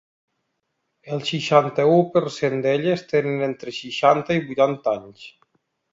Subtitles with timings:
[1.17, 5.29] El seixanta-u per cent d’elles tenen entre seixanta i vuitanta anys.